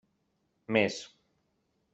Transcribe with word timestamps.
Més. 0.77 0.97